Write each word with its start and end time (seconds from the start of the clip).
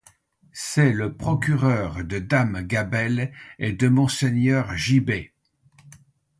C'est 0.51 0.93
le 0.93 1.13
procureur 1.15 2.03
de 2.03 2.17
dame 2.17 2.61
Gabelle 2.63 3.31
et 3.59 3.71
de 3.71 3.87
monseigneur 3.87 4.75
Gibet. 4.75 5.31